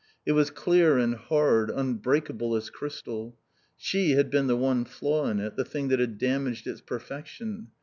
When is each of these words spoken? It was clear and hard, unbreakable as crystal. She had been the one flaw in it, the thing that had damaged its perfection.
It 0.25 0.31
was 0.31 0.49
clear 0.49 0.97
and 0.97 1.13
hard, 1.13 1.69
unbreakable 1.69 2.55
as 2.55 2.71
crystal. 2.71 3.37
She 3.77 4.13
had 4.13 4.31
been 4.31 4.47
the 4.47 4.57
one 4.57 4.83
flaw 4.83 5.27
in 5.29 5.39
it, 5.39 5.55
the 5.57 5.63
thing 5.63 5.89
that 5.89 5.99
had 5.99 6.17
damaged 6.17 6.65
its 6.65 6.81
perfection. 6.81 7.67